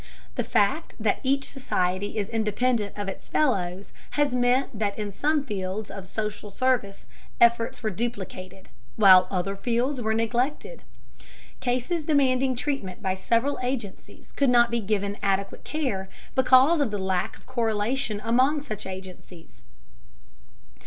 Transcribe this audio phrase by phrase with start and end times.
[0.33, 5.43] The fact that each society is independent of its fellows has meant that in some
[5.43, 7.05] fields of social service
[7.39, 10.81] efforts were duplicated, while other fields were neglected.
[11.59, 16.97] Cases demanding treatment by several agencies could not be given adequate care because of the
[16.97, 19.65] lack of correlation among such agencies.